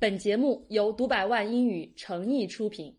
[0.00, 2.90] 本节目由读百万英语诚意出品。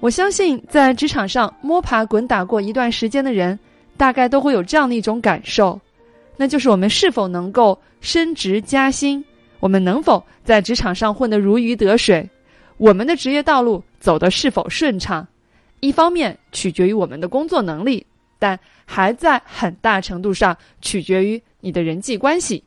[0.00, 3.58] 我相信，在职场上摸爬滚打过一段时间的人，
[3.96, 5.80] 大概都会有这样的一种感受，
[6.36, 9.24] 那就是我们是否能够升职加薪，
[9.60, 12.28] 我们能否在职场上混得如鱼得水，
[12.76, 15.26] 我们的职业道路走得是否顺畅，
[15.80, 18.06] 一方面取决于我们的工作能力。
[18.42, 22.60] 但还在很大程度上取决于你的人际关系，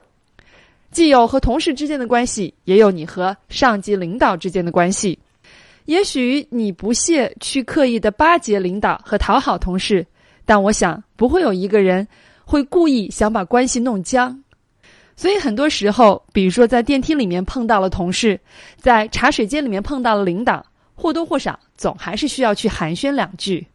[0.90, 5.20] 既有和同事之间的关系，也有你和上级领导之间的关系。
[5.84, 10.08] 也许你不屑去刻意的巴结领导和讨好同事，
[10.46, 12.08] 但我想不会有一个人
[12.46, 14.42] 会故意想把关系弄僵。
[15.18, 18.40] 所以很多时候，比如说在电梯里面碰到了同事，
[18.78, 23.68] 在茶水间里面碰到了领导，或多或少总还是需要去寒暄两句。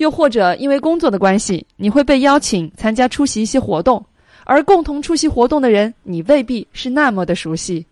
[0.00, 4.02] 又或者因为工作的关系，你会被邀请参加出席一些活动，
[4.44, 7.84] 而共同出席活动的人你未必是那么的熟悉。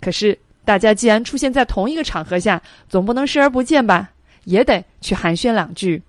[0.00, 4.08] 可是大家既然出现在同一个场合下，总不能视而不见吧？
[4.44, 6.02] 也得去寒暄两句。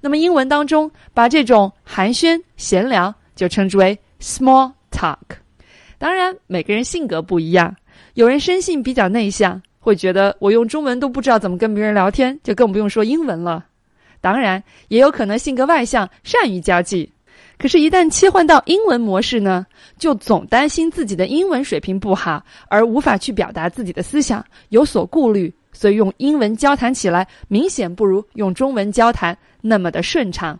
[0.00, 5.18] 那么英文当中把这种寒暄闲聊就称之为 small talk。
[5.98, 7.76] 当然每个人性格不一样，
[8.14, 13.62] 有人生性比较内向，会觉得我用中文都不知道怎么跟别人聊天，就更不用说英文了。
[14.26, 17.08] 当然，也有可能性格外向，善于交际。
[17.56, 19.64] 可是，一旦切换到英文模式呢，
[20.00, 25.54] 就总担心自己的英文水平不好，而无法去表达自己的思想，有所顾虑。
[25.72, 30.58] 所以，用英文交谈起来，明显不如用中文交谈那么的顺畅。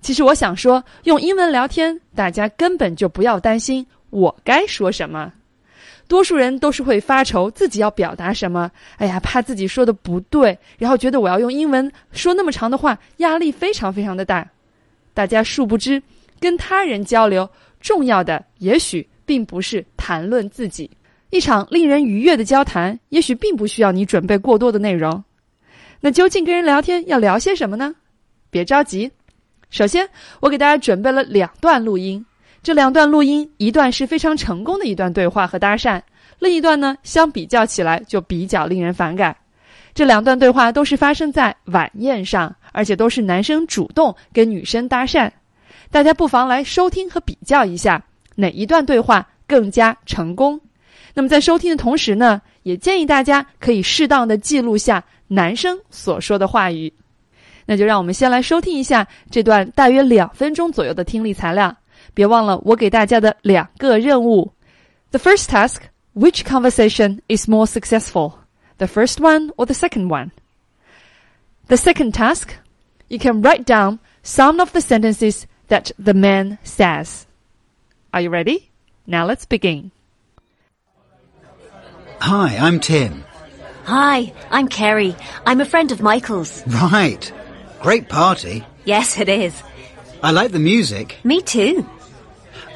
[0.00, 5.32] 其实，我想说，用英文聊天，大家根本就不要担心我该说什么。
[6.12, 14.46] 多数人都是会发愁自己要表达什么，哎呀，怕自己说的不对，然后觉得我要用英文说那么长的话，压力非常非常的大。
[15.14, 16.02] 大家殊不知，
[16.38, 17.48] 跟他人交流，
[17.80, 20.90] 重要的也许并不是谈论自己。
[21.30, 25.24] 一场令人愉悦的交谈，也许并不需要你准备过多的内容。
[25.98, 27.94] 那究竟跟人聊天要聊些什么呢？
[28.50, 29.10] 别着急，
[29.70, 30.06] 首先
[30.40, 32.22] 我给大家准备了两段录音。
[32.62, 36.00] 这两段录音，一段是非常成功的一段对话和搭讪，
[36.42, 39.34] 另一段呢，相比较起来就比较令人反感。
[39.94, 45.30] 这两段对话都是发生在晚宴上，而且都是男生主动跟女生搭讪。
[45.88, 48.04] 大家不妨来收听和比较一下，
[48.34, 50.60] 哪一段对话更加成功。
[51.14, 56.92] 那么在收听的同时呢，也建议大家可以适当的记录下男生所说的话语。
[57.66, 61.72] 那就让我们先来收听一下这段大约两分钟左右的听力材料。
[62.14, 64.52] 别忘了我给大家的两个任务。
[65.12, 65.76] The first task:
[66.14, 68.38] Which conversation is more successful,
[68.76, 70.30] the first one or the second one?
[71.68, 72.54] The second task:
[73.08, 77.26] You can write down some of the sentences that the man says.
[78.12, 78.68] Are you ready?
[79.06, 79.90] Now let's begin.
[82.20, 83.24] Hi, I'm Tim.
[83.84, 85.16] Hi, I'm Kerry.
[85.46, 86.62] I'm a friend of Michael's.
[86.66, 87.32] Right.
[87.80, 88.66] Great party.
[88.84, 89.62] Yes, it is.
[90.22, 91.16] I like the music.
[91.24, 91.88] Me too.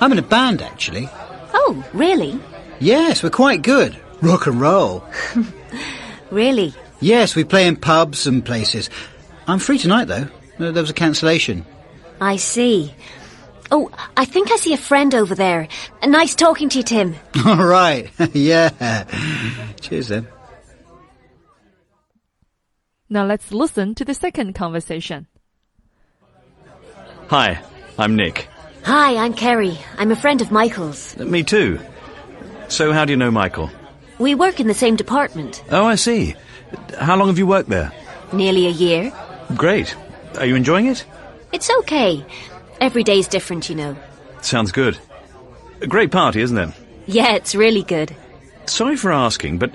[0.00, 1.08] I'm in a band, actually.
[1.52, 2.40] Oh, really?
[2.80, 3.96] Yes, we're quite good.
[4.20, 5.04] Rock and roll.
[6.30, 6.74] Really?
[7.00, 8.90] Yes, we play in pubs and places.
[9.46, 10.28] I'm free tonight, though.
[10.58, 11.64] There was a cancellation.
[12.20, 12.92] I see.
[13.70, 15.68] Oh, I think I see a friend over there.
[16.04, 17.14] Nice talking to you, Tim.
[17.46, 18.10] All right.
[18.32, 19.04] yeah.
[19.80, 20.28] Cheers, then.
[23.08, 25.28] Now let's listen to the second conversation.
[27.28, 27.62] Hi,
[27.98, 28.48] I'm Nick.
[28.84, 29.78] Hi, I'm Kerry.
[29.96, 31.16] I'm a friend of Michael's.
[31.16, 31.78] Me too.
[32.68, 33.70] So, how do you know Michael?
[34.18, 35.62] We work in the same department.
[35.70, 36.34] Oh, I see.
[36.98, 37.92] How long have you worked there?
[38.32, 39.12] Nearly a year.
[39.56, 39.94] Great.
[40.38, 41.04] Are you enjoying it?
[41.52, 42.24] It's okay.
[42.80, 43.96] Every day's different, you know.
[44.42, 44.98] Sounds good.
[45.80, 46.70] A great party, isn't it?
[47.06, 48.14] Yeah, it's really good.
[48.66, 49.74] Sorry for asking, but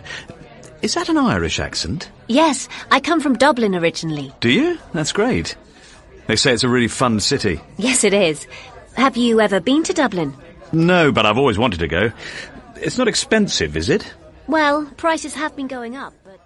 [0.81, 2.09] is that an Irish accent?
[2.28, 4.34] Yes, I come from Dublin originally.
[4.40, 4.78] Do you?
[4.94, 5.56] That's great.
[6.28, 7.62] They say it's a really fun city.
[7.78, 8.47] Yes, it is.
[8.96, 10.34] Have you ever been to Dublin?
[10.73, 12.11] No, but I've always wanted to go.
[12.81, 14.03] It's not expensive, is it?
[14.47, 16.39] Well, prices have been going up, but...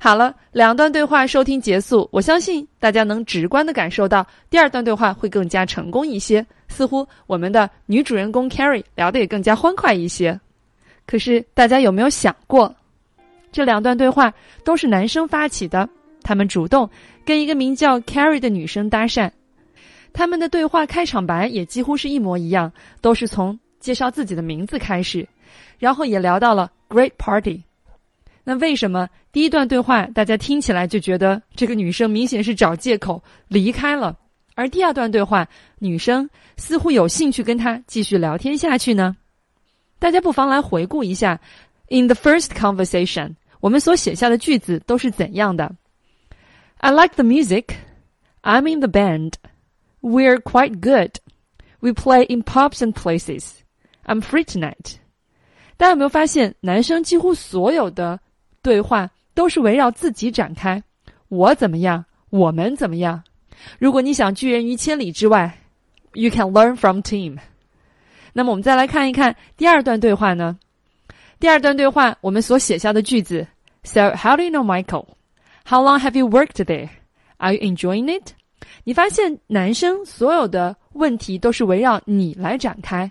[0.00, 6.44] 好了，两段对话收听结束，我相信大家能直观的感受到第二段对话会更加成功一些。
[6.68, 10.38] 似乎我们的女主人公 Carrie 聊得也更加欢快一些。
[11.06, 12.74] 可是大家有没有想过，
[13.52, 14.32] 这两段对话
[14.64, 15.88] 都是男生发起的，
[16.22, 16.88] 他们主动
[17.24, 19.30] 跟一个名叫 Carrie 的女生搭讪。
[20.12, 25.28] 他们的对话开场白也几乎是一模一样，都是从介绍自己的名字开始，
[25.78, 27.62] 然后也聊到了 Great Party。
[28.44, 34.16] 那为什么第一段对话大家听起来就觉得这个女生明显是找借口离开了？
[34.54, 35.48] 而第二段对话，
[35.78, 39.16] 女生似乎有兴趣跟他继续聊天下去呢。
[39.98, 41.40] 大家不妨来回顾一下
[41.88, 45.74] ，in the first conversation，我们所写下的句子都是怎样的
[46.78, 47.76] ？I like the music.
[48.42, 49.34] I'm in the band.
[50.00, 51.12] We're quite good.
[51.78, 53.61] We play in pubs and places.
[54.04, 54.96] I'm free tonight.
[55.76, 58.20] 大家有没有发现，男生几乎所有的
[58.62, 60.82] 对话都是围绕自己展开？
[61.28, 62.04] 我怎么样？
[62.30, 63.22] 我们怎么样？
[63.78, 65.58] 如果你想拒人于千里之外
[66.14, 67.38] ，you can learn from team。
[68.32, 70.58] 那么我们再来看一看第二段对话呢？
[71.38, 73.46] 第二段对话我们所写下的句子
[73.82, 75.06] ：So how do you know Michael?
[75.64, 76.88] How long have you worked there?
[77.38, 78.32] Are you enjoying it?
[78.84, 83.10] 你发现男生所有的问题都是围绕你来展开。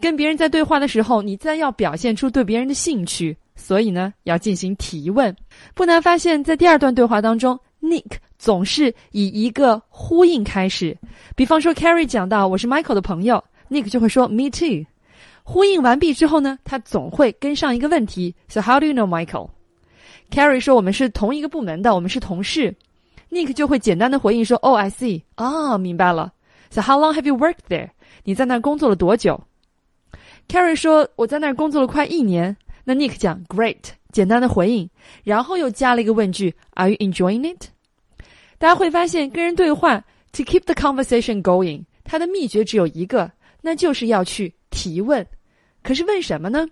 [0.00, 5.34] 跟别人在对话的时候，你自然要表现出对别人的兴趣，所以呢，要进行提问。
[5.74, 10.96] 不难发现，在第二段对话当中，Nick 总是以一个呼应开始。
[11.36, 14.86] 比方说，Carrie 讲到我是 Michael 的朋友，Nick 就会说 Me too。
[15.42, 22.74] 呼应完毕之后呢，他总会跟上一个问题：So how do you know Michael？Carrie 说我们是同一个部门的，我们是同事。
[23.30, 26.32] Nick 就会简单的回应说：“Oh, I see，啊，明白了。
[26.70, 27.90] So how long have you worked there？
[28.24, 29.40] 你在那工作了多久
[30.50, 33.76] ？”Carrie 说：“我在那儿工作了快一年。”那 Nick 讲：“Great，
[34.10, 34.90] 简单的回应，
[35.22, 37.68] 然后又加了一个问句：“Are you enjoying it？”
[38.58, 43.30] 大家会发现，跟人对话，to keep the conversation going，它的秘诀只有一个，
[43.62, 45.24] 那就是要去提问。
[45.82, 46.66] 可是问什么呢？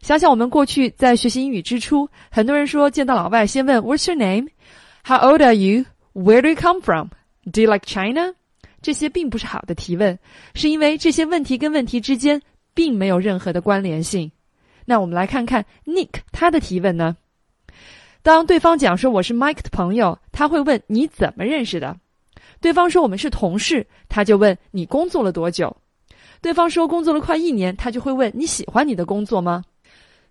[0.00, 4.48] 想想我们过去在学习英语之初，很多人说见到老外先问 “What's your name？”
[5.04, 5.84] How old are you?
[6.14, 7.08] Where do you come from?
[7.44, 8.34] Do you like China?
[8.80, 10.18] 这些并不是好的提问，
[10.54, 12.40] 是因为这些问题跟问题之间
[12.74, 14.30] 并没有任何的关联性。
[14.84, 17.16] 那我们来看看 Nick 他的提问呢？
[18.22, 21.96] 当对方讲说我是 Mike 的朋友，他会问你怎么认识的？
[22.60, 25.76] 对方说我们是同事，他就问你工作了多久？
[26.40, 29.64] 对方说工作了快一年，他就会问你喜欢你的工作吗？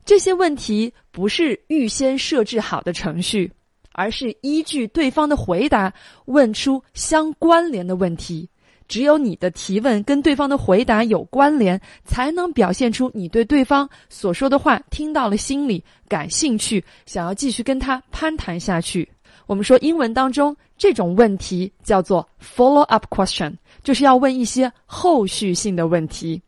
[0.06, 3.51] 这些问题不是预先设置好的程序。
[3.91, 5.94] 而是依据对方的回答
[6.25, 8.47] 问出相关联的问题。
[8.89, 19.07] 只有你的提问跟对方的回答有关联，才能表现出你对对方所说的话听到了心里，感兴趣，想要继续跟他攀谈下去。
[19.45, 23.53] 我们说英文当中这种问题叫做 follow up question，
[23.83, 26.41] 就是要问一些后续性的问题。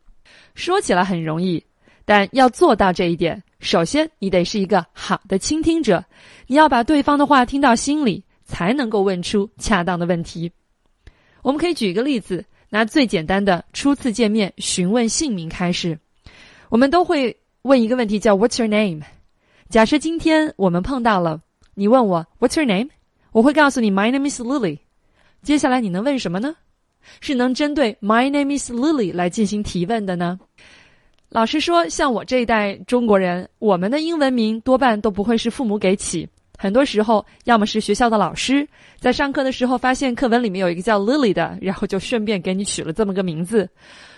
[0.54, 1.64] 说起来很容易，
[2.04, 3.40] 但要做到这一点。
[3.60, 6.04] 首先，你得是一个好的倾听者，
[6.48, 10.50] 你要把对方的话听到心里，才能够问出恰当的问题。
[11.42, 15.98] 我们可以举一个例子，拿最简单的初次见面询问姓名开始。
[16.68, 19.02] 我们都会问一个问题，叫 "What's your name？"
[19.68, 21.40] 假设今天我们碰到了，
[21.74, 22.88] 你问我 "What's your name？"
[23.32, 24.78] 我会告诉你 "My name is Lily"。
[25.42, 26.54] 接下来你能问什么呢？
[27.20, 30.38] 是能针对 "My name is Lily" 来进行提问的呢？
[31.28, 36.28] 老实说，像我这一代中国人，我们的英文名多半都不会是父母给起，
[36.62, 38.64] 很多时候要么是学校的老师
[39.00, 43.66] 在上课的时候发现课文里面有一个叫 Lily 的，然后就顺便给你取了这么个名字；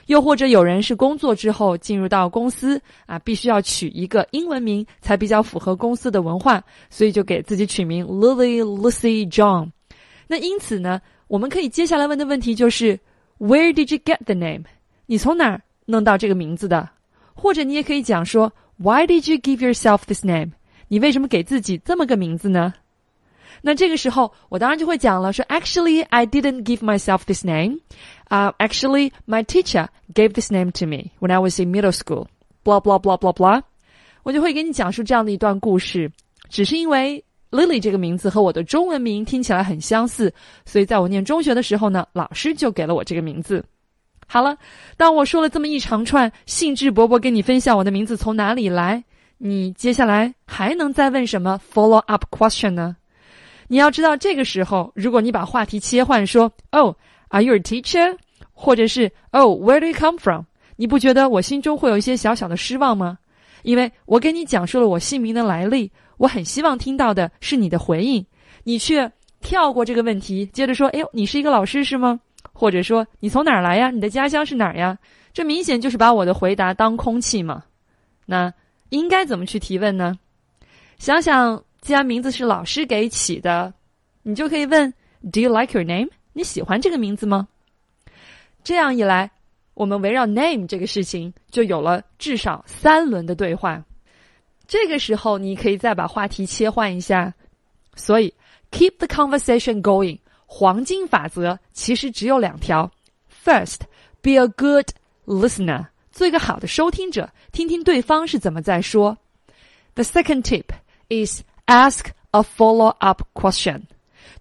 [0.08, 9.70] 又或者有人是工作之后进入到公司啊，必须要取一个英文名才比较符合公司的文化，所以就给自己取名 Lily、Lucy、John。
[10.26, 13.00] 那因此呢，我们可以接下来问的问题就是
[13.38, 14.64] Where did you get the name？
[15.06, 16.90] 你从哪儿弄到这个名字的？
[17.32, 20.50] 或者你也可以讲说，Why did you give yourself this name？
[20.88, 22.74] 你为什么给自己这么个名字呢？
[23.62, 27.80] 那这个时候，我当然就会讲了，说 Actually, I didn't give myself this name.
[28.28, 32.26] Uh, actually, my teacher gave this name to me when I was in middle school.
[32.62, 33.62] Blah blah blah blah blah.
[34.22, 36.10] 我就会给你讲述这样的一段故事，
[36.48, 40.32] 只是因为 Lily 这个名字和我的中文名听起来很相似，
[40.66, 43.64] 所以在我念中学的时候呢，老师就给了我这个名字。
[44.26, 44.56] 好了，
[44.96, 49.04] 当我说了这么一长串，兴致勃勃跟你分享我的名字从哪里来，
[49.38, 52.96] 你接下来还能再问什么 follow up question 呢？
[53.68, 56.94] 你要知道，这个时候如果你把话题切换说，Oh,
[57.28, 58.16] are you a teacher？
[58.52, 60.44] 或者是 Oh, where do you come from？
[60.76, 63.18] 你不觉得我心中会有一些小小的失望吗？
[63.62, 68.24] 因为我给你讲述了我姓名的来历，我很希望听到的是你的回应，
[68.62, 69.10] 你却
[69.40, 72.20] 跳过这个问题，接着说，哎呦，你是一个老师是吗？
[72.52, 73.90] 或者说你从哪儿来呀？
[73.90, 74.96] 你的家乡是哪儿呀？
[75.32, 77.64] 这明显就是把我的回答当空气嘛。
[78.26, 78.52] 那
[78.90, 80.18] 应该怎么去提问呢？
[80.98, 83.72] 想想，既然名字是老师给起的，
[84.22, 84.92] 你就可以问
[85.32, 86.08] ：Do you like your name？
[86.32, 87.48] 你喜欢这个名字吗？
[88.62, 89.30] 这样一来，
[89.74, 93.84] 我们围绕 name 这个事情就有了至少三轮的对话。
[94.66, 97.34] 这个时候，你可以再把话题切换一下。
[97.94, 98.32] 所以
[98.70, 100.18] ，keep the conversation going。
[100.46, 102.90] 黄金法则其实只有两条
[103.44, 103.80] ：First,
[104.22, 104.88] be a good
[105.26, 109.18] listener，做一个好的收听者，听听对方是怎么在说。
[109.94, 110.66] The second tip
[111.08, 113.82] is ask a follow-up question，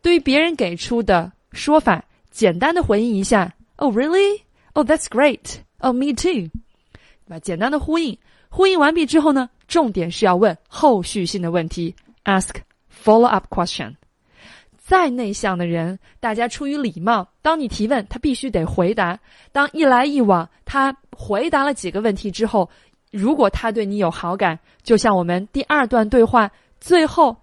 [0.04, 3.54] 对于别人给出的说法，简单的回应一下。
[3.78, 4.42] Oh, really?
[4.74, 5.58] Oh, that's great.
[5.80, 6.52] Oh, me too.
[7.26, 7.40] 对吧？
[7.40, 8.18] 简单的呼应，
[8.50, 12.52] 呼应完毕之后呢，重点是要问后续性的问题，ask
[13.04, 13.96] follow-up question。
[14.86, 19.18] 再内向的人，大家出于礼貌，当你提问，他必须得回答。
[19.54, 22.70] 当一来一往，他回答了几个问题之后，
[23.10, 27.34] 如果他对你有好感，就像我们第二段对话最后，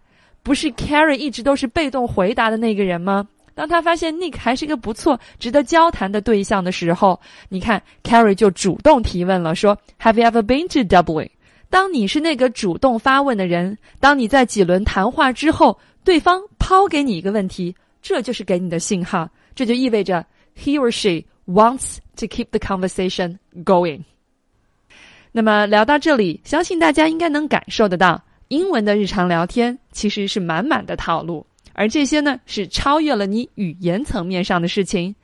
[0.43, 3.27] 不是 Carrie 一直都是被动回答的那个人吗？
[3.55, 7.19] 当他发现 Nick 还是一个不错、值得交谈的对象的时候，
[7.49, 11.31] 你看 Carrie 就主动提问了，说 Have you ever been to Dublin？
[11.71, 20.25] 当你是那个主动发问的人，当你在几轮谈话之后，对方抛给你一个问题，这就是给你的信号，这就意味着
[20.57, 24.03] he or she wants to keep the conversation going。
[25.33, 31.47] 那么聊到这里，相信大家应该能感受得到，英文的日常聊天其实是满满的套路。
[31.73, 35.15] 而这些呢，是超越了你语言层面上的事情。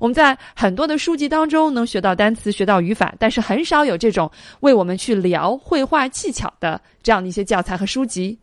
[0.00, 8.36] 我们在很多的书籍当中能学到单词、学到语法，但是很少有这种为我们去聊绘画技巧的这样的一些教材和书籍。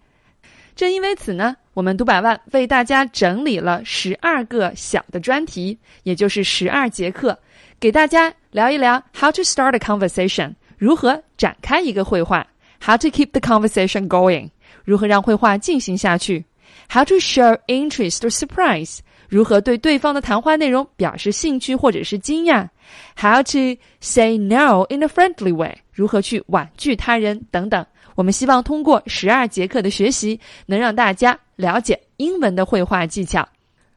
[0.80, 7.38] 正因为此呢，我们读百万为大家整理了十二个小的专题，也就是十二节课，
[7.82, 12.48] 给大家聊一聊 how to start a conversation，如何展开一个绘画
[12.82, 14.50] ；how to keep the conversation going，
[14.86, 16.46] 如何让绘画进行下去。
[16.90, 19.00] How to show interest or surprise？
[19.28, 22.70] 如何对对方的谈话内容表示兴趣或者是惊讶
[23.18, 25.80] ？How to say no in a friendly way？
[25.92, 27.86] 如何去婉拒他人等等？
[28.20, 33.48] 我们希望通过十二节课的学习，能让大家了解英文的绘画技巧。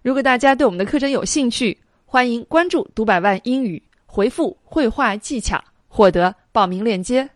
[0.00, 1.76] 如果大家对我们的课程有兴趣，
[2.06, 5.60] 欢迎关注“读百万英语”，回复“绘画技巧”
[5.90, 7.28] 获得报名链接，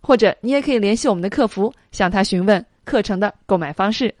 [0.00, 4.12] 或者你也可以联系我们的客服，向他询问课程的购买方式。